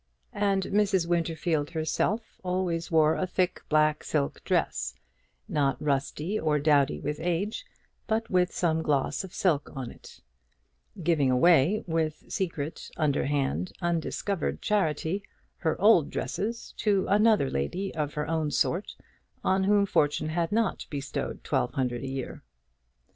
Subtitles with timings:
[0.33, 1.05] And Mrs.
[1.05, 4.95] Winterfield herself always wore a thick black silk dress,
[5.47, 7.67] not rusty or dowdy with age,
[8.07, 10.19] but with some gloss of the silk on it;
[11.03, 15.21] giving away, with secret, underhand, undiscovered charity,
[15.57, 18.95] her old dresses to another lady of her own sort,
[19.43, 22.41] on whom fortune had not bestowed twelve hundred a year.